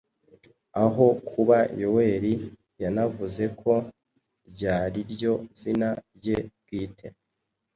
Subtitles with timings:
[0.83, 2.33] aho kuba “Yoweri”,
[2.81, 3.71] yanavuze ko
[4.51, 7.07] ryariryo zina rye bwite.